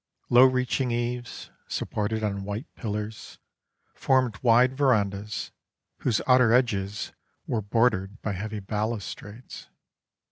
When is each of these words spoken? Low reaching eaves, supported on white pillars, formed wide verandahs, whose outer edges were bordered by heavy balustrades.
Low 0.31 0.45
reaching 0.45 0.89
eaves, 0.89 1.51
supported 1.67 2.23
on 2.23 2.43
white 2.43 2.65
pillars, 2.73 3.37
formed 3.93 4.39
wide 4.41 4.75
verandahs, 4.75 5.51
whose 5.99 6.21
outer 6.25 6.51
edges 6.51 7.11
were 7.45 7.61
bordered 7.61 8.19
by 8.23 8.31
heavy 8.33 8.61
balustrades. 8.61 9.69